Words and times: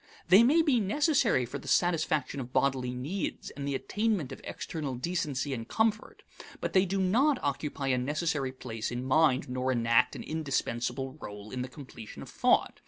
They 0.29 0.41
may 0.41 0.63
be 0.63 0.79
necessary 0.79 1.45
for 1.45 1.59
the 1.59 1.67
satisfaction 1.67 2.39
of 2.39 2.51
bodily 2.51 2.95
needs 2.95 3.51
and 3.51 3.67
the 3.67 3.75
attainment 3.75 4.31
of 4.31 4.41
external 4.43 4.95
decency 4.95 5.53
and 5.53 5.67
comfort, 5.67 6.23
but 6.59 6.73
they 6.73 6.87
do 6.87 6.99
not 6.99 7.37
occupy 7.43 7.89
a 7.89 7.99
necessary 7.99 8.51
place 8.51 8.89
in 8.89 9.05
mind 9.05 9.47
nor 9.47 9.71
enact 9.71 10.15
an 10.15 10.23
indispensable 10.23 11.19
role 11.21 11.51
in 11.51 11.61
the 11.61 11.67
completion 11.69 12.23
of 12.23 12.29
thought. 12.29 12.79